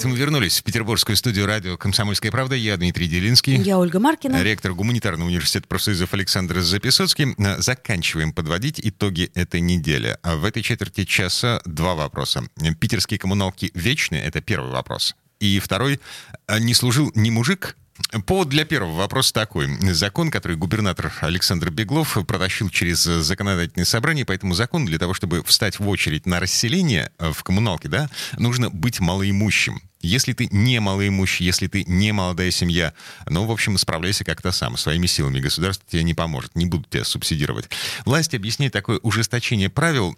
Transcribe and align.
Это 0.00 0.08
мы 0.08 0.16
вернулись 0.16 0.58
в 0.58 0.62
петербургскую 0.64 1.14
студию 1.14 1.44
радио 1.44 1.76
«Комсомольская 1.76 2.32
правда». 2.32 2.54
Я 2.54 2.78
Дмитрий 2.78 3.06
Делинский. 3.06 3.56
Я 3.56 3.78
Ольга 3.78 4.00
Маркина. 4.00 4.42
Ректор 4.42 4.72
гуманитарного 4.72 5.28
университета 5.28 5.68
профсоюзов 5.68 6.14
Александр 6.14 6.60
Записоцкий. 6.60 7.34
Заканчиваем 7.58 8.32
подводить 8.32 8.80
итоги 8.82 9.30
этой 9.34 9.60
недели. 9.60 10.16
А 10.22 10.36
В 10.36 10.46
этой 10.46 10.62
четверти 10.62 11.04
часа 11.04 11.60
два 11.66 11.94
вопроса. 11.94 12.44
Питерские 12.78 13.18
коммуналки 13.18 13.72
вечные? 13.74 14.22
Это 14.24 14.40
первый 14.40 14.72
вопрос. 14.72 15.14
И 15.38 15.58
второй. 15.58 16.00
а 16.46 16.58
Не 16.58 16.72
служил 16.72 17.12
ни 17.14 17.28
мужик, 17.28 17.76
Повод 18.26 18.48
для 18.48 18.64
первого 18.64 18.96
вопроса 18.96 19.34
такой. 19.34 19.68
Закон, 19.92 20.30
который 20.30 20.56
губернатор 20.56 21.12
Александр 21.20 21.70
Беглов 21.70 22.16
протащил 22.26 22.70
через 22.70 23.02
законодательное 23.02 23.84
собрание, 23.84 24.24
по 24.24 24.32
этому 24.32 24.54
закону 24.54 24.86
для 24.86 24.98
того, 24.98 25.12
чтобы 25.12 25.44
встать 25.44 25.78
в 25.78 25.86
очередь 25.86 26.24
на 26.24 26.40
расселение 26.40 27.12
э, 27.18 27.30
в 27.30 27.42
коммуналке, 27.44 27.88
да, 27.88 28.08
нужно 28.38 28.70
быть 28.70 29.00
малоимущим. 29.00 29.82
Если 30.00 30.32
ты 30.32 30.48
не 30.50 30.80
малоимущий, 30.80 31.44
если 31.44 31.66
ты 31.66 31.84
не 31.84 32.12
молодая 32.12 32.50
семья, 32.50 32.94
ну, 33.26 33.44
в 33.44 33.50
общем, 33.52 33.76
справляйся 33.76 34.24
как-то 34.24 34.50
сам, 34.52 34.76
своими 34.76 35.06
силами. 35.06 35.40
Государство 35.40 35.86
тебе 35.88 36.02
не 36.02 36.14
поможет, 36.14 36.54
не 36.56 36.66
будут 36.66 36.88
тебя 36.88 37.04
субсидировать. 37.04 37.68
Власть 38.04 38.34
объясняет 38.34 38.72
такое 38.72 38.98
ужесточение 38.98 39.68
правил 39.68 40.16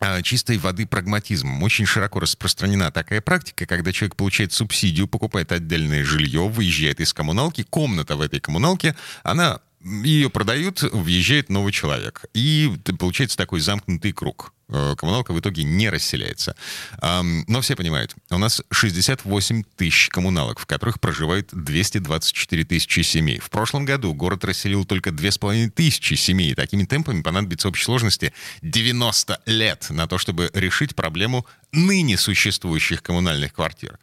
а, 0.00 0.22
чистой 0.22 0.58
воды 0.58 0.86
прагматизмом. 0.86 1.62
Очень 1.64 1.86
широко 1.86 2.20
распространена 2.20 2.92
такая 2.92 3.20
практика, 3.20 3.66
когда 3.66 3.92
человек 3.92 4.14
получает 4.14 4.52
субсидию, 4.52 5.08
покупает 5.08 5.50
отдельное 5.50 6.04
жилье, 6.04 6.46
выезжает 6.46 7.00
из 7.00 7.12
коммуналки, 7.12 7.64
комната 7.64 8.14
в 8.14 8.20
этой 8.20 8.38
коммуналке, 8.38 8.94
она 9.24 9.60
ее 9.80 10.30
продают, 10.30 10.82
въезжает 10.82 11.48
новый 11.48 11.72
человек. 11.72 12.24
И 12.34 12.72
получается 12.98 13.36
такой 13.36 13.60
замкнутый 13.60 14.12
круг. 14.12 14.52
Э, 14.68 14.94
Коммуналка 14.96 15.32
в 15.32 15.40
итоге 15.40 15.64
не 15.64 15.88
расселяется. 15.88 16.56
Но 17.00 17.60
все 17.60 17.76
понимают, 17.76 18.14
у 18.30 18.38
нас 18.38 18.62
68 18.70 19.62
тысяч 19.76 20.08
коммуналок, 20.08 20.58
в 20.58 20.66
которых 20.66 21.00
проживает 21.00 21.48
224 21.52 22.64
тысячи 22.64 23.00
семей. 23.00 23.38
В 23.38 23.50
прошлом 23.50 23.84
году 23.84 24.12
город 24.14 24.44
расселил 24.44 24.84
только 24.84 25.10
2,5 25.10 25.70
тысячи 25.70 26.14
семей. 26.14 26.54
Такими 26.54 26.84
темпами 26.84 27.22
понадобится 27.22 27.68
общей 27.68 27.84
сложности 27.84 28.32
90 28.62 29.42
лет 29.46 29.86
на 29.90 30.06
то, 30.06 30.18
чтобы 30.18 30.50
решить 30.52 30.94
проблему 30.94 31.46
ныне 31.72 32.16
существующих 32.18 33.02
коммунальных 33.02 33.52
квартир. 33.54 33.98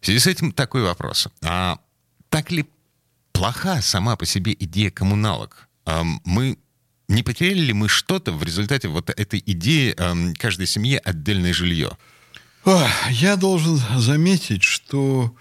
В 0.00 0.06
связи 0.06 0.20
с 0.20 0.26
этим 0.26 0.52
такой 0.52 0.82
вопрос. 0.82 1.28
А 1.42 1.78
так 2.30 2.50
ли 2.50 2.66
плоха 3.38 3.80
сама 3.82 4.16
по 4.16 4.26
себе 4.26 4.52
идея 4.58 4.90
коммуналок. 4.90 5.68
Мы 6.24 6.58
не 7.08 7.22
потеряли 7.22 7.60
ли 7.60 7.72
мы 7.72 7.88
что-то 7.88 8.32
в 8.32 8.42
результате 8.42 8.88
вот 8.88 9.10
этой 9.10 9.40
идеи 9.46 9.94
каждой 10.34 10.66
семье 10.66 10.98
отдельное 10.98 11.52
жилье? 11.52 11.96
Я 13.10 13.36
должен 13.36 13.80
заметить, 13.96 14.64
что 14.64 15.32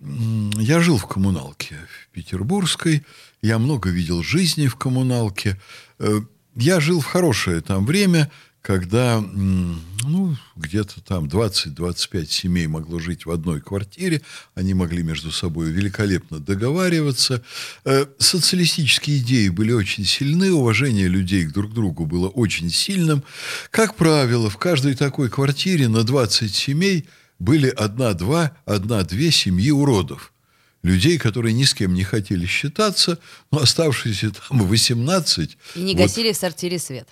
я 0.00 0.80
жил 0.80 0.96
в 0.96 1.06
коммуналке 1.06 1.76
в 1.76 2.14
Петербургской, 2.14 3.04
я 3.42 3.58
много 3.58 3.90
видел 3.90 4.22
жизни 4.22 4.66
в 4.66 4.76
коммуналке. 4.76 5.60
Э, 5.98 6.20
Я 6.54 6.80
жил 6.80 7.00
в 7.00 7.06
хорошее 7.06 7.60
там 7.60 7.84
время, 7.86 8.30
когда 8.68 9.22
ну, 9.22 10.36
где-то 10.54 11.00
там 11.00 11.24
20-25 11.24 12.26
семей 12.26 12.66
могло 12.66 12.98
жить 12.98 13.24
в 13.24 13.30
одной 13.30 13.62
квартире, 13.62 14.20
они 14.54 14.74
могли 14.74 15.02
между 15.02 15.32
собой 15.32 15.70
великолепно 15.70 16.38
договариваться. 16.38 17.42
Э, 17.86 18.04
Социалистические 18.18 19.20
идеи 19.20 19.48
были 19.48 19.72
очень 19.72 20.04
сильны, 20.04 20.52
уважение 20.52 21.08
людей 21.08 21.46
к 21.46 21.52
друг 21.52 21.72
другу 21.72 22.04
было 22.04 22.28
очень 22.28 22.68
сильным. 22.68 23.24
Как 23.70 23.94
правило, 23.94 24.50
в 24.50 24.58
каждой 24.58 24.94
такой 24.96 25.30
квартире 25.30 25.88
на 25.88 26.04
20 26.04 26.54
семей 26.54 27.06
были 27.38 27.70
одна-два, 27.70 28.54
одна-две 28.66 29.30
семьи 29.30 29.70
уродов. 29.70 30.34
Людей, 30.82 31.16
которые 31.16 31.54
ни 31.54 31.64
с 31.64 31.72
кем 31.72 31.94
не 31.94 32.04
хотели 32.04 32.44
считаться, 32.44 33.18
но 33.50 33.60
оставшиеся 33.60 34.30
там 34.30 34.62
18... 34.66 35.56
И 35.74 35.80
не 35.80 35.94
вот- 35.94 36.02
гасили 36.02 36.32
в 36.32 36.36
сортире 36.36 36.78
свет. 36.78 37.08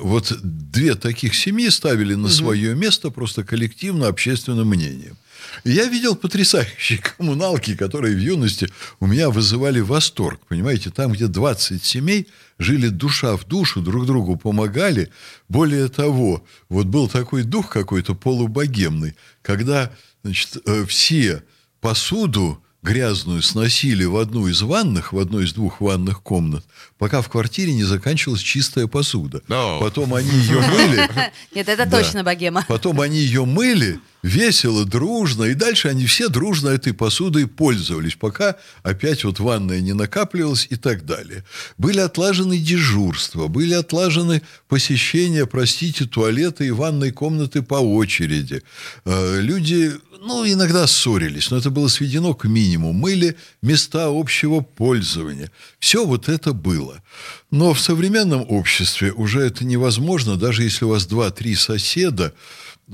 Вот 0.00 0.32
две 0.42 0.94
таких 0.94 1.34
семьи 1.34 1.68
ставили 1.68 2.14
на 2.14 2.28
свое 2.28 2.74
место 2.74 3.10
просто 3.10 3.44
коллективно 3.44 4.08
общественным 4.08 4.68
мнением. 4.68 5.16
И 5.64 5.72
я 5.72 5.86
видел 5.86 6.16
потрясающие 6.16 6.98
коммуналки, 7.16 7.76
которые 7.76 8.14
в 8.14 8.18
юности 8.18 8.68
у 8.98 9.06
меня 9.06 9.30
вызывали 9.30 9.80
восторг. 9.80 10.40
Понимаете, 10.48 10.90
там, 10.90 11.12
где 11.12 11.26
20 11.26 11.84
семей 11.84 12.28
жили 12.58 12.88
душа 12.88 13.36
в 13.36 13.46
душу, 13.46 13.80
друг 13.80 14.06
другу 14.06 14.36
помогали. 14.36 15.10
Более 15.48 15.88
того, 15.88 16.44
вот 16.68 16.86
был 16.86 17.08
такой 17.08 17.42
дух 17.42 17.70
какой-то 17.70 18.14
полубогемный, 18.14 19.16
когда 19.42 19.92
значит, 20.22 20.58
э, 20.66 20.84
все 20.86 21.42
посуду 21.80 22.62
грязную 22.82 23.42
сносили 23.42 24.04
в 24.04 24.16
одну 24.16 24.48
из 24.48 24.62
ванных, 24.62 25.12
в 25.12 25.18
одной 25.18 25.44
из 25.44 25.52
двух 25.52 25.80
ванных 25.80 26.22
комнат, 26.22 26.64
пока 26.98 27.20
в 27.22 27.28
квартире 27.28 27.74
не 27.74 27.84
заканчивалась 27.84 28.40
чистая 28.40 28.86
посуда. 28.86 29.42
О. 29.48 29.78
Потом 29.80 30.14
они 30.14 30.30
ее 30.30 30.60
мыли, 30.60 31.08
Нет, 31.54 31.68
это 31.68 31.88
точно 31.90 32.24
богема. 32.24 32.64
потом 32.68 33.00
они 33.00 33.18
ее 33.18 33.44
мыли 33.44 34.00
весело, 34.22 34.84
дружно, 34.84 35.44
и 35.44 35.54
дальше 35.54 35.88
они 35.88 36.06
все 36.06 36.28
дружно 36.28 36.68
этой 36.68 36.92
посудой 36.92 37.46
пользовались, 37.46 38.14
пока 38.14 38.56
опять 38.82 39.24
вот 39.24 39.40
ванная 39.40 39.80
не 39.80 39.92
накапливалась 39.92 40.66
и 40.70 40.76
так 40.76 41.06
далее. 41.06 41.44
Были 41.78 42.00
отлажены 42.00 42.58
дежурства, 42.58 43.48
были 43.48 43.74
отлажены 43.74 44.42
посещения, 44.68 45.46
простите, 45.46 46.04
туалета 46.04 46.64
и 46.64 46.70
ванной 46.70 47.12
комнаты 47.12 47.62
по 47.62 47.74
очереди. 47.74 48.62
Э, 49.04 49.40
Люди, 49.40 49.92
ну, 50.20 50.46
иногда 50.46 50.86
ссорились, 50.86 51.50
но 51.50 51.56
это 51.56 51.70
было 51.70 51.88
сведено 51.88 52.34
к 52.34 52.44
минимуму. 52.44 52.92
Мыли 52.92 53.36
места 53.62 54.08
общего 54.08 54.60
пользования. 54.60 55.50
Все 55.78 56.04
вот 56.04 56.28
это 56.28 56.52
было. 56.52 57.02
Но 57.50 57.72
в 57.72 57.80
современном 57.80 58.44
обществе 58.48 59.12
уже 59.12 59.40
это 59.40 59.64
невозможно, 59.64 60.36
даже 60.36 60.62
если 60.62 60.84
у 60.84 60.90
вас 60.90 61.06
два-три 61.06 61.54
соседа, 61.54 62.34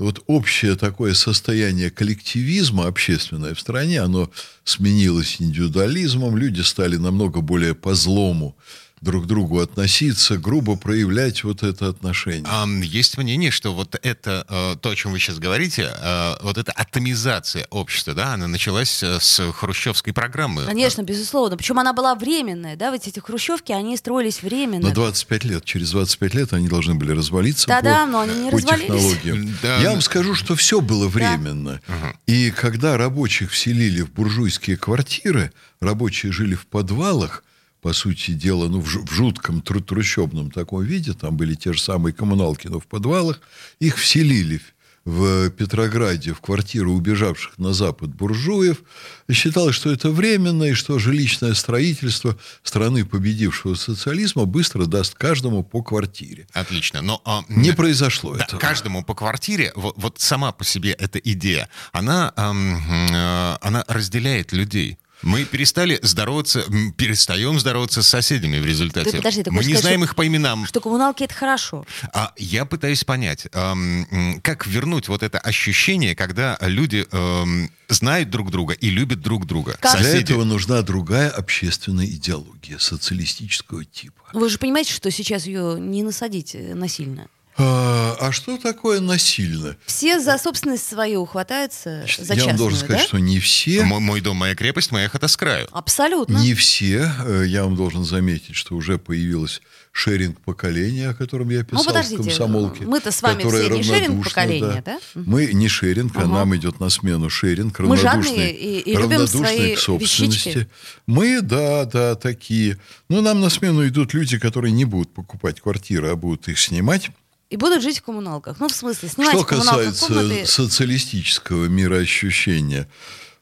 вот 0.04 0.22
общее 0.26 0.76
такое 0.76 1.14
состояние 1.14 1.90
коллективизма 1.90 2.86
общественное 2.86 3.54
в 3.54 3.60
стране, 3.60 4.00
оно 4.00 4.30
сменилось 4.64 5.36
индивидуализмом, 5.40 6.36
люди 6.36 6.60
стали 6.60 6.96
намного 6.96 7.40
более 7.40 7.74
по 7.74 7.94
злому 7.94 8.56
друг 9.06 9.24
к 9.24 9.26
другу 9.26 9.60
относиться, 9.60 10.36
грубо 10.36 10.76
проявлять 10.76 11.44
вот 11.44 11.62
это 11.62 11.88
отношение. 11.88 12.44
Есть 12.84 13.16
мнение, 13.16 13.50
что 13.50 13.72
вот 13.72 13.96
это, 14.02 14.44
э, 14.48 14.76
то, 14.80 14.90
о 14.90 14.96
чем 14.96 15.12
вы 15.12 15.20
сейчас 15.20 15.38
говорите, 15.38 15.90
э, 15.96 16.34
вот 16.42 16.58
эта 16.58 16.72
атомизация 16.72 17.66
общества, 17.70 18.14
да, 18.14 18.34
она 18.34 18.48
началась 18.48 19.02
э, 19.02 19.18
с 19.20 19.52
хрущевской 19.52 20.12
программы. 20.12 20.64
Конечно, 20.64 21.02
безусловно. 21.02 21.56
Причем 21.56 21.78
она 21.78 21.92
была 21.92 22.16
временная, 22.16 22.76
да, 22.76 22.90
ведь 22.90 23.06
эти 23.06 23.20
хрущевки, 23.20 23.72
они 23.72 23.96
строились 23.96 24.42
временно. 24.42 24.88
На 24.88 24.94
25 24.94 25.44
лет, 25.44 25.64
через 25.64 25.92
25 25.92 26.34
лет 26.34 26.52
они 26.52 26.68
должны 26.68 26.96
были 26.96 27.12
развалиться 27.12 27.68
Да-да, 27.68 28.04
по, 28.04 28.10
но 28.10 28.20
они 28.22 28.34
не 28.34 28.50
по 28.50 28.56
развалились. 28.56 28.86
технологиям. 28.86 29.56
Да. 29.62 29.78
Я 29.78 29.90
вам 29.90 30.00
скажу, 30.00 30.34
что 30.34 30.56
все 30.56 30.80
было 30.80 31.06
временно. 31.08 31.80
И 32.26 32.50
когда 32.50 32.96
рабочих 32.96 33.52
вселили 33.52 34.02
в 34.02 34.12
буржуйские 34.12 34.76
квартиры, 34.76 35.52
рабочие 35.80 36.32
жили 36.32 36.54
в 36.54 36.66
подвалах, 36.66 37.44
по 37.86 37.92
сути 37.92 38.32
дела, 38.32 38.66
ну, 38.66 38.80
в, 38.80 38.88
жу- 38.88 39.06
в 39.06 39.12
жутком 39.12 39.60
тру- 39.62 39.80
трущобном 39.80 40.50
таком 40.50 40.82
виде, 40.82 41.12
там 41.12 41.36
были 41.36 41.54
те 41.54 41.72
же 41.72 41.80
самые 41.80 42.12
коммуналки, 42.12 42.66
но 42.66 42.80
в 42.80 42.86
подвалах, 42.88 43.40
их 43.78 43.96
вселили 43.96 44.60
в 45.04 45.50
Петрограде 45.50 46.32
в 46.32 46.40
квартиру 46.40 46.92
убежавших 46.94 47.58
на 47.58 47.72
запад 47.72 48.12
буржуев. 48.12 48.82
Считалось, 49.30 49.76
что 49.76 49.92
это 49.92 50.10
временно, 50.10 50.64
и 50.64 50.72
что 50.72 50.98
жилищное 50.98 51.54
строительство 51.54 52.36
страны 52.64 53.04
победившего 53.04 53.76
социализма 53.76 54.46
быстро 54.46 54.86
даст 54.86 55.14
каждому 55.14 55.62
по 55.62 55.80
квартире. 55.80 56.48
Отлично. 56.54 57.02
Но 57.02 57.22
а, 57.24 57.44
Не 57.48 57.70
произошло 57.72 58.34
да, 58.34 58.46
этого. 58.46 58.58
каждому 58.58 59.04
по 59.04 59.14
квартире, 59.14 59.70
вот, 59.76 59.94
вот 59.96 60.18
сама 60.18 60.50
по 60.50 60.64
себе 60.64 60.90
эта 60.90 61.20
идея, 61.20 61.68
она, 61.92 62.32
ам, 62.34 62.82
э, 63.12 63.58
она 63.60 63.84
разделяет 63.86 64.52
людей. 64.52 64.98
Мы 65.26 65.44
перестали 65.44 65.98
здороваться, 66.02 66.62
перестаем 66.96 67.58
здороваться 67.58 68.02
с 68.02 68.08
соседями 68.08 68.58
в 68.60 68.64
результате. 68.64 69.10
Ты 69.10 69.16
подожди, 69.16 69.42
ты 69.42 69.50
Мы 69.50 69.58
не 69.58 69.64
сказать, 69.64 69.80
знаем 69.82 70.00
что- 70.00 70.04
их 70.06 70.14
по 70.14 70.26
именам. 70.26 70.66
Что 70.66 70.80
коммуналки 70.80 71.24
это 71.24 71.34
хорошо. 71.34 71.84
А 72.12 72.32
я 72.36 72.64
пытаюсь 72.64 73.02
понять, 73.02 73.48
ам, 73.52 74.06
м, 74.12 74.40
как 74.40 74.66
вернуть 74.68 75.08
вот 75.08 75.24
это 75.24 75.38
ощущение, 75.40 76.14
когда 76.14 76.56
люди 76.60 77.04
ам, 77.10 77.70
знают 77.88 78.30
друг 78.30 78.52
друга 78.52 78.74
и 78.74 78.88
любят 78.88 79.20
друг 79.20 79.46
друга. 79.46 79.76
Как? 79.80 79.96
Для 79.98 80.04
Соседи. 80.04 80.32
этого 80.32 80.44
нужна 80.44 80.80
другая 80.82 81.28
общественная 81.30 82.06
идеология 82.06 82.78
социалистического 82.78 83.84
типа. 83.84 84.22
Вы 84.32 84.48
же 84.48 84.58
понимаете, 84.58 84.92
что 84.92 85.10
сейчас 85.10 85.46
ее 85.46 85.76
не 85.80 86.04
насадить 86.04 86.54
э, 86.54 86.74
насильно. 86.74 87.26
А, 87.58 88.16
а 88.20 88.32
что 88.32 88.58
такое 88.58 89.00
насильно? 89.00 89.76
Все 89.86 90.20
за 90.20 90.36
собственность 90.36 90.86
свою 90.86 91.22
ухватаются, 91.22 92.04
за 92.18 92.34
Я 92.34 92.40
частную, 92.40 92.46
вам 92.48 92.56
должен 92.56 92.78
сказать, 92.78 93.00
да? 93.02 93.08
что 93.08 93.18
не 93.18 93.40
все, 93.40 93.82
Мой, 93.84 94.00
мой 94.00 94.20
дом, 94.20 94.36
моя 94.36 94.54
крепость, 94.54 94.92
моя 94.92 95.08
хата 95.08 95.26
с 95.26 95.36
краю. 95.38 95.66
Абсолютно. 95.72 96.36
не 96.38 96.52
все, 96.54 97.10
э, 97.26 97.44
я 97.46 97.64
вам 97.64 97.74
должен 97.74 98.04
заметить, 98.04 98.56
что 98.56 98.74
уже 98.76 98.98
появилось 98.98 99.62
шеринг 99.90 100.38
поколения, 100.42 101.08
о 101.08 101.14
котором 101.14 101.48
я 101.48 101.64
писал 101.64 101.82
Ну, 101.82 101.84
подождите, 101.86 102.22
в 102.22 102.26
комсомолке. 102.26 102.84
мы-то 102.84 103.10
с 103.10 103.22
вами 103.22 103.42
которое 103.42 103.62
все 103.64 103.74
не 103.74 103.82
шеринг 103.82 104.24
поколения, 104.24 104.82
да? 104.84 104.98
Мы 105.14 105.46
не 105.54 105.68
шеринг, 105.68 106.14
а 106.16 106.20
Ага. 106.20 106.28
нам 106.28 106.54
идет 106.56 106.78
на 106.78 106.90
смену 106.90 107.30
шеринг, 107.30 107.78
Мы 107.78 107.96
жадные 107.96 108.04
равнодушные, 108.12 108.52
и- 108.54 108.80
и 108.80 108.90
любим 108.92 109.02
равнодушные 109.12 109.46
свои 109.56 109.74
к 109.74 109.78
собственности. 109.78 110.48
вещички. 110.48 110.68
Мы, 111.06 111.40
да, 111.40 111.86
да, 111.86 112.14
такие. 112.16 112.76
Но 113.08 113.22
нам 113.22 113.40
на 113.40 113.48
смену 113.48 113.86
идут 113.88 114.12
люди, 114.12 114.38
которые 114.38 114.72
не 114.72 114.84
будут 114.84 115.14
покупать 115.14 115.62
квартиры, 115.62 116.10
а 116.10 116.16
будут 116.16 116.48
их 116.48 116.58
снимать. 116.58 117.08
И 117.48 117.56
будут 117.56 117.82
жить 117.82 117.98
в 117.98 118.02
коммуналках. 118.02 118.58
Ну, 118.58 118.68
в 118.68 118.72
смысле, 118.72 119.08
снимать 119.08 119.34
Что 119.34 119.44
касается 119.44 120.06
комнаты. 120.06 120.46
социалистического 120.46 121.66
мироощущения, 121.66 122.88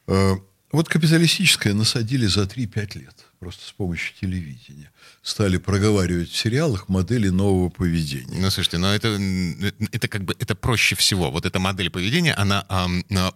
э, 0.07 0.33
вот 0.71 0.89
капиталистическое 0.89 1.73
насадили 1.73 2.27
за 2.27 2.45
3-5 2.45 2.95
лет, 2.95 3.15
просто 3.39 3.65
с 3.67 3.71
помощью 3.71 4.13
телевидения. 4.19 4.91
Стали 5.21 5.57
проговаривать 5.57 6.29
в 6.31 6.35
сериалах 6.37 6.89
модели 6.89 7.29
нового 7.29 7.69
поведения. 7.69 8.37
Ну, 8.39 8.49
слушайте, 8.49 8.77
но 8.77 8.93
это, 8.93 9.09
м, 9.09 9.57
это 9.91 10.07
как 10.07 10.23
бы 10.23 10.35
это 10.39 10.55
проще 10.55 10.95
всего. 10.95 11.31
Вот 11.31 11.45
эта 11.45 11.59
модель 11.59 11.89
поведения, 11.89 12.33
она 12.33 12.65
а, 12.69 12.87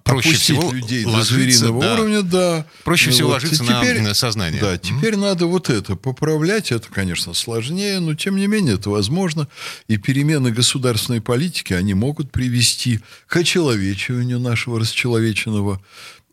проще 0.03 0.29
Опустить 0.29 0.41
всего 0.41 0.71
людей 0.71 1.03
до 1.03 1.09
ложится, 1.09 1.33
звериного 1.35 1.81
да. 1.81 1.93
уровня, 1.95 2.21
да. 2.23 2.65
Проще 2.83 3.07
Ну 3.07 3.11
всего 3.13 3.29
вот, 3.29 3.43
на- 3.43 3.49
теперь- 3.49 4.01
на 4.01 4.13
сознание. 4.13 4.61
Да, 4.61 4.77
теперь 4.77 5.15
надо 5.15 5.45
вот 5.47 5.69
это 5.69 5.95
поправлять. 5.95 6.71
Это, 6.71 6.87
конечно, 6.89 7.33
сложнее, 7.33 7.99
но 7.99 8.15
тем 8.15 8.35
не 8.35 8.47
менее 8.47 8.75
это 8.75 8.89
возможно. 8.89 9.47
И 9.87 9.97
перемены 9.97 10.51
государственной 10.51 11.21
политики, 11.21 11.73
они 11.73 11.93
могут 11.93 12.31
привести 12.31 12.99
к 13.27 13.35
очеловечиванию 13.37 14.39
нашего 14.39 14.79
расчеловеченного 14.79 15.81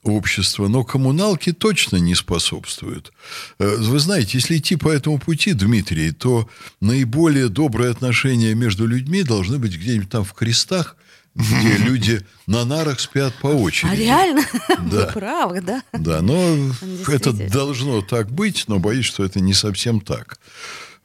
общества, 0.09 0.69
но 0.69 0.85
коммуналки 0.85 1.53
точно 1.53 1.97
не 1.97 2.15
способствуют. 2.15 3.13
Э, 3.59 3.77
Вы 3.79 3.99
знаете, 3.99 4.31
если 4.35 4.57
идти 4.57 4.77
по 4.77 4.89
этому 4.89 5.19
пути, 5.19 5.53
Дмитрий, 5.53 6.13
то 6.13 6.49
наиболее 6.81 7.49
добрые 7.49 7.91
отношения 7.91 8.55
между 8.55 8.87
людьми 8.87 9.23
должны 9.23 9.59
быть 9.59 9.77
где-нибудь 9.77 10.11
там 10.11 10.25
в 10.25 10.33
крестах, 10.33 10.97
где 11.35 11.77
люди 11.79 12.25
на 12.47 12.65
нарах 12.65 13.01
спят 13.01 13.35
по 13.41 13.49
очереди. 13.49 13.93
А 13.93 13.97
реально? 13.97 14.45
Да. 14.91 15.07
Вы 15.07 15.13
правы, 15.13 15.61
да? 15.61 15.83
Да, 15.93 16.23
но 16.23 16.57
это 17.09 17.33
должно 17.33 18.03
так 18.03 18.31
быть, 18.31 18.65
но 18.69 18.79
боюсь, 18.79 19.07
что 19.07 19.25
это 19.25 19.41
не 19.41 19.55
совсем 19.55 20.01
так. 20.01 20.39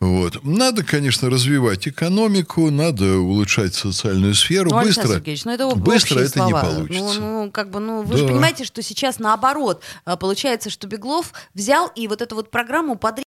Вот. 0.02 0.44
Надо, 0.44 0.84
конечно, 0.84 1.30
развивать 1.30 1.88
экономику, 1.88 2.72
надо 2.72 3.18
улучшать 3.20 3.76
социальную 3.76 4.34
сферу. 4.34 4.72
Ну, 4.72 4.78
Александр 4.78 5.02
быстро 5.10 5.20
Сергеевич, 5.20 5.46
ну 5.46 5.52
это 5.52 5.76
быстро 5.76 6.20
это 6.22 6.30
слова. 6.30 6.48
не 6.48 6.54
получится. 6.54 7.20
Ну, 7.22 7.44
ну, 7.46 7.52
как 7.52 7.70
бы, 7.70 7.80
ну, 7.80 8.02
вы 8.02 8.18
же 8.18 8.24
Да. 8.24 8.30
понимаете, 8.32 8.64
что 8.66 8.82
сейчас 8.82 9.20
наоборот. 9.20 9.84
А, 10.04 10.18
Получается, 10.18 10.72
что 10.72 10.88
Беглов 10.88 11.32
взял 11.54 11.88
и 11.96 12.08
вот 12.08 12.22
эту 12.24 12.36
вот 12.36 12.50
программу 12.50 12.96
подрезал. 12.96 13.24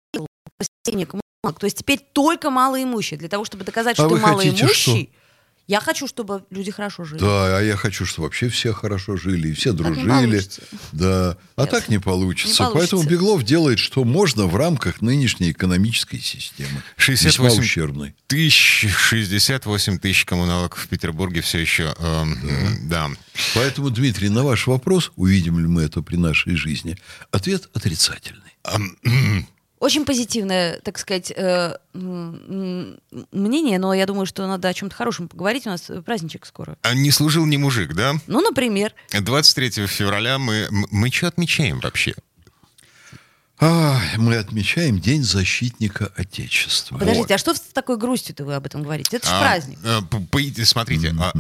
То 1.42 1.64
есть 1.66 1.76
теперь 1.78 1.98
только 2.12 2.50
малоимущие. 2.50 3.18
Для 3.18 3.28
того, 3.28 3.44
чтобы 3.44 3.64
доказать, 3.64 3.98
А 3.98 4.02
что 4.02 4.08
вы 4.08 4.16
ты 4.20 4.22
малоимущий, 4.22 5.10
я 5.70 5.78
хочу, 5.78 6.08
чтобы 6.08 6.42
люди 6.50 6.72
хорошо 6.72 7.04
жили. 7.04 7.20
Да, 7.20 7.58
а 7.58 7.62
я 7.62 7.76
хочу, 7.76 8.04
чтобы 8.04 8.26
вообще 8.26 8.48
все 8.48 8.72
хорошо 8.72 9.16
жили, 9.16 9.50
и 9.50 9.52
все 9.52 9.72
Так 9.72 9.96
не 9.96 10.02
дружили. 10.02 10.42
Да, 10.90 11.36
а 11.54 11.60
Нет, 11.60 11.70
так 11.70 11.88
не 11.88 12.00
получится. 12.00 12.64
не 12.64 12.70
Поэтому 12.72 13.02
получится. 13.02 13.08
Беглов 13.08 13.44
делает, 13.44 13.78
что 13.78 14.02
можно 14.02 14.46
в 14.46 14.56
рамках 14.56 15.00
нынешней 15.00 15.52
экономической 15.52 16.18
системы. 16.18 16.82
68 16.96 17.50
Весьма 17.50 17.62
ущербной. 17.62 18.16
Тысяч, 18.26 18.88
68 18.88 20.00
тысяч 20.00 20.24
коммуналок 20.24 20.74
в 20.74 20.88
Петербурге 20.88 21.40
все 21.40 21.58
еще, 21.58 21.94
эм, 21.96 22.88
да. 22.88 23.08
Поэтому, 23.54 23.90
Дмитрий, 23.90 24.28
на 24.28 24.42
ваш 24.42 24.66
вопрос, 24.66 25.12
увидим 25.14 25.60
ли 25.60 25.68
мы 25.68 25.82
это 25.82 26.02
при 26.02 26.16
нашей 26.16 26.56
жизни, 26.56 26.98
ответ 27.30 27.68
отрицательный. 27.74 28.56
Очень 29.80 30.04
позитивное, 30.04 30.78
так 30.80 30.98
сказать, 30.98 31.32
э, 31.34 31.74
мнение, 31.94 33.78
но 33.78 33.94
я 33.94 34.04
думаю, 34.04 34.26
что 34.26 34.46
надо 34.46 34.68
о 34.68 34.74
чем-то 34.74 34.94
хорошем 34.94 35.26
поговорить. 35.26 35.66
У 35.66 35.70
нас 35.70 35.88
э, 35.88 36.02
праздничек 36.02 36.44
скоро. 36.44 36.76
А 36.82 36.92
не 36.94 37.10
служил 37.10 37.46
ни 37.46 37.56
мужик, 37.56 37.94
да? 37.94 38.14
Ну, 38.26 38.42
например, 38.42 38.94
23 39.10 39.86
февраля 39.86 40.38
мы, 40.38 40.68
мы 40.70 41.10
что 41.10 41.28
отмечаем 41.28 41.80
вообще? 41.80 42.14
А, 43.58 43.98
мы 44.16 44.36
отмечаем 44.36 44.98
День 45.00 45.22
защитника 45.22 46.12
Отечества. 46.16 46.98
подождите, 46.98 47.34
а 47.34 47.38
что 47.38 47.54
с 47.54 47.60
такой 47.60 47.96
грустью-то 47.96 48.44
вы 48.44 48.54
об 48.54 48.64
этом 48.66 48.82
говорите? 48.82 49.16
Это 49.16 49.26
же 49.28 49.32
А, 49.34 49.40
праздник. 49.40 49.78
а, 49.84 50.02
по- 50.02 50.20
по- 50.20 50.64
смотрите, 50.64 51.14
а, 51.18 51.32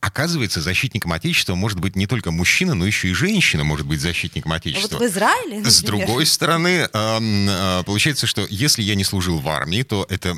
а, 0.00 0.05
оказывается, 0.16 0.62
защитником 0.62 1.12
Отечества 1.12 1.54
может 1.54 1.78
быть 1.78 1.94
не 1.94 2.06
только 2.06 2.30
мужчина, 2.30 2.72
но 2.74 2.86
еще 2.86 3.10
и 3.10 3.12
женщина 3.12 3.64
может 3.64 3.86
быть 3.86 4.00
защитником 4.00 4.52
А 4.52 4.54
вот 4.54 4.60
Отечества. 4.62 4.96
в 4.96 5.02
Израиле, 5.02 5.62
С 5.62 5.82
например, 5.82 6.06
другой 6.06 6.24
стороны, 6.26 6.88
а, 6.94 7.82
получается, 7.82 8.26
что 8.26 8.46
если 8.48 8.80
я 8.82 8.94
не 8.94 9.04
служил 9.04 9.40
в 9.40 9.48
армии, 9.48 9.82
то 9.82 10.06
это 10.08 10.34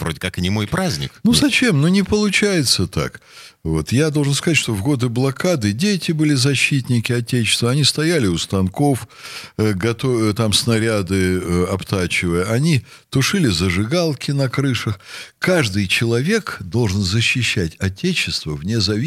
вроде 0.00 0.18
как 0.18 0.38
и 0.38 0.40
не 0.40 0.50
мой 0.50 0.66
праздник. 0.66 1.12
Ну 1.22 1.32
зачем? 1.32 1.80
Ну 1.80 1.86
не 1.86 2.02
получается 2.02 2.88
так. 2.88 3.20
Вот. 3.62 3.92
Я 3.92 4.10
должен 4.10 4.34
сказать, 4.34 4.58
что 4.58 4.74
в 4.74 4.82
годы 4.82 5.08
блокады 5.08 5.72
дети 5.72 6.12
были 6.12 6.34
защитники 6.34 7.12
Отечества. 7.12 7.70
Они 7.70 7.82
стояли 7.82 8.26
у 8.26 8.36
станков, 8.36 9.08
э, 9.56 9.72
готов- 9.72 10.20
э, 10.22 10.34
там 10.34 10.52
снаряды 10.52 11.40
э, 11.40 11.66
обтачивая. 11.70 12.52
Они 12.52 12.84
тушили 13.08 13.48
зажигалки 13.48 14.32
на 14.32 14.50
крышах. 14.50 15.00
Каждый 15.38 15.86
человек 15.88 16.58
должен 16.60 17.00
защищать 17.00 17.76
Отечество 17.76 18.54
вне 18.54 18.80
зависимости 18.80 19.03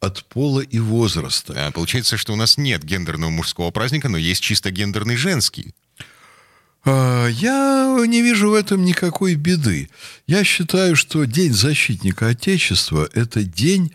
от 0.00 0.24
пола 0.24 0.60
и 0.60 0.78
возраста. 0.78 1.54
А, 1.56 1.70
Получается, 1.70 2.16
что 2.16 2.32
у 2.32 2.36
нас 2.36 2.58
нет 2.58 2.84
гендерного 2.84 3.30
мужского 3.30 3.70
праздника, 3.70 4.08
но 4.08 4.16
есть 4.16 4.42
чисто 4.42 4.70
гендерный 4.70 5.16
женский. 5.16 5.74
А, 6.84 7.26
Я 7.28 7.96
не 8.06 8.22
вижу 8.22 8.50
в 8.50 8.54
этом 8.54 8.84
никакой 8.84 9.34
беды. 9.34 9.88
Я 10.26 10.44
считаю, 10.44 10.96
что 10.96 11.24
День 11.24 11.52
защитника 11.52 12.28
Отечества– 12.28 13.08
это 13.14 13.42
день, 13.42 13.92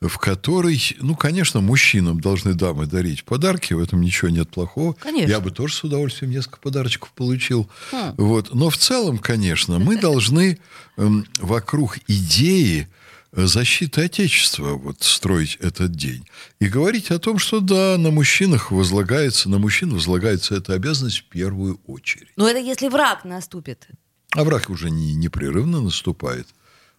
в 0.00 0.18
который, 0.18 0.78
ну, 1.00 1.14
конечно, 1.14 1.60
мужчинам 1.60 2.20
должны 2.20 2.52
дамы 2.52 2.86
дарить 2.86 3.24
подарки, 3.24 3.72
в 3.72 3.80
этом 3.80 4.02
ничего 4.02 4.28
нет 4.28 4.50
плохого. 4.50 4.92
Конечно. 4.92 5.30
Я 5.30 5.40
бы 5.40 5.50
тоже 5.50 5.74
с 5.74 5.84
удовольствием 5.84 6.30
несколько 6.32 6.58
подарочков 6.58 7.12
получил. 7.12 7.68
Хм. 7.90 8.14
Вот. 8.18 8.54
Но 8.54 8.68
в 8.68 8.76
целом, 8.76 9.18
конечно, 9.18 9.78
мы 9.78 9.96
должны 9.96 10.58
эм, 10.98 11.26
вокруг 11.40 11.98
идеи 12.08 12.88
защиты 13.32 14.02
Отечества 14.02 14.74
вот, 14.74 15.02
строить 15.02 15.56
этот 15.60 15.92
день. 15.92 16.26
И 16.60 16.68
говорить 16.68 17.10
о 17.10 17.18
том, 17.18 17.38
что 17.38 17.60
да, 17.60 17.96
на 17.98 18.10
мужчинах 18.10 18.70
возлагается, 18.70 19.48
на 19.48 19.58
мужчин 19.58 19.92
возлагается 19.92 20.54
эта 20.54 20.74
обязанность 20.74 21.18
в 21.18 21.24
первую 21.24 21.80
очередь. 21.86 22.28
Но 22.36 22.48
это 22.48 22.58
если 22.58 22.88
враг 22.88 23.24
наступит. 23.24 23.88
А 24.32 24.44
враг 24.44 24.70
уже 24.70 24.90
не, 24.90 25.14
непрерывно 25.14 25.80
наступает, 25.80 26.46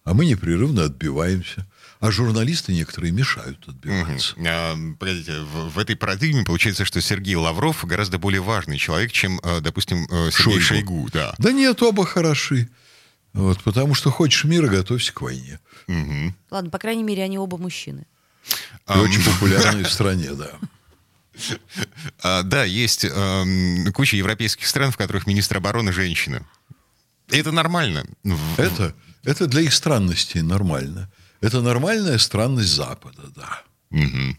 а 0.04 0.14
мы 0.14 0.26
непрерывно 0.26 0.84
отбиваемся. 0.84 1.66
А 2.00 2.12
журналисты 2.12 2.72
некоторые 2.72 3.10
мешают 3.10 3.58
отбиваться. 3.68 4.34
Мгм. 4.36 4.46
А, 4.48 4.76
Погодите, 5.00 5.40
в, 5.40 5.70
в 5.70 5.78
этой 5.80 5.96
парадигме 5.96 6.44
получается, 6.44 6.84
что 6.84 7.00
Сергей 7.00 7.34
Лавров 7.34 7.84
гораздо 7.84 8.18
более 8.18 8.40
важный 8.40 8.78
человек, 8.78 9.10
чем, 9.10 9.40
э, 9.42 9.60
допустим, 9.60 10.06
э, 10.08 10.30
Сергей 10.30 10.60
Шойгу. 10.60 10.60
Шойгу. 10.60 11.08
Да. 11.12 11.34
Да 11.38 11.50
нет, 11.50 11.82
оба 11.82 12.06
хороши. 12.06 12.68
Вот, 13.32 13.62
потому 13.62 13.94
что 13.94 14.10
хочешь 14.10 14.44
мира, 14.44 14.68
готовься 14.68 15.12
к 15.12 15.20
войне. 15.20 15.60
Мгм. 15.86 16.34
Ладно, 16.50 16.70
по 16.70 16.78
крайней 16.78 17.02
мере, 17.04 17.22
они 17.22 17.38
оба 17.38 17.58
мужчины. 17.58 18.06
И 18.88 18.98
очень 18.98 19.22
популярны 19.22 19.84
в 19.84 19.90
стране, 19.90 20.32
да. 20.34 20.50
А, 22.20 22.42
да, 22.42 22.64
есть 22.64 23.06
куча 23.94 24.16
европейских 24.16 24.66
стран, 24.66 24.90
в 24.90 24.96
которых 24.96 25.28
министр 25.28 25.58
обороны 25.58 25.92
женщина. 25.92 26.44
И 27.30 27.36
это 27.36 27.52
нормально. 27.52 28.04
Это, 28.56 28.92
это 29.22 29.46
для 29.46 29.60
их 29.62 29.72
странностей 29.72 30.40
нормально. 30.40 31.08
Это 31.40 31.60
нормальная 31.60 32.18
странность 32.18 32.70
Запада, 32.70 33.22
да. 33.36 33.62
Мгм. 33.90 34.36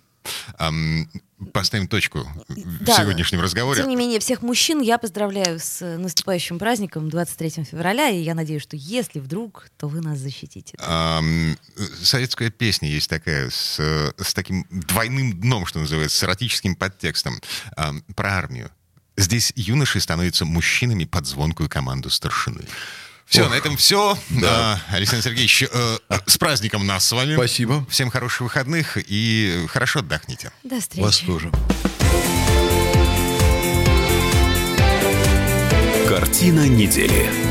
Поставим 1.54 1.88
точку 1.88 2.28
в 2.50 2.84
Да. 2.84 2.98
сегодняшнем 2.98 3.40
разговоре. 3.40 3.80
Тем 3.82 3.90
не 3.90 3.96
менее, 3.96 4.20
всех 4.20 4.42
мужчин 4.42 4.82
я 4.82 4.98
поздравляю 4.98 5.58
с 5.58 5.82
э, 5.82 5.98
наступающим 5.98 6.60
праздником 6.60 7.10
23 7.10 7.64
февраля, 7.64 8.10
и 8.10 8.20
я 8.22 8.36
надеюсь, 8.36 8.62
что 8.62 8.76
если 8.76 9.20
вдруг, 9.20 9.70
то 9.78 9.88
вы 9.88 10.02
нас 10.02 10.20
защитите. 10.20 10.76
Ам, 10.80 11.58
советская 12.04 12.50
песня 12.50 12.90
есть 12.90 13.10
такая 13.10 13.50
с, 13.50 13.80
с 14.18 14.34
таким 14.34 14.66
двойным 14.70 15.40
дном, 15.40 15.66
что 15.66 15.80
называется, 15.80 16.18
с 16.18 16.24
эротическим 16.26 16.76
подтекстом 16.76 17.40
ам, 17.78 18.02
про 18.16 18.34
армию. 18.34 18.70
Здесь 19.16 19.54
юноши 19.56 20.02
становятся 20.02 20.44
мужчинами 20.46 21.06
под 21.06 21.26
звонкую 21.26 21.70
команду 21.70 22.10
старшины. 22.10 22.66
Все, 23.30 23.44
Ох, 23.44 23.52
на 23.52 23.56
этом 23.56 23.78
все. 23.78 24.18
Александр 24.90 25.24
Сергеевич, 25.24 25.64
э, 25.72 25.98
с 26.26 26.38
праздником 26.40 26.88
нас 26.88 27.08
с 27.08 27.12
вами. 27.12 27.36
Спасибо. 27.36 27.86
Всем 27.88 28.10
хороших 28.10 28.42
выходных 28.42 28.98
и 28.98 29.66
хорошо 29.70 30.00
отдохните. 30.00 30.52
До 30.64 30.82
встречи. 30.82 31.04
Вас 31.04 31.20
тоже. 31.20 31.52
Картина 36.08 36.68
недели. 36.68 37.49